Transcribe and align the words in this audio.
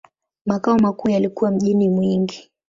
Makao 0.45 0.79
makuu 0.79 1.09
yalikuwa 1.09 1.51
mjini 1.51 1.89
Mwingi. 1.89 2.49